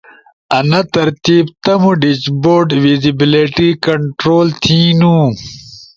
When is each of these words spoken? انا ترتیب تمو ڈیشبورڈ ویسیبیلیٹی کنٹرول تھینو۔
انا 0.59 0.79
ترتیب 0.95 1.45
تمو 1.63 1.91
ڈیشبورڈ 2.01 2.69
ویسیبیلیٹی 2.83 3.69
کنٹرول 3.87 4.47
تھینو۔ 4.63 5.17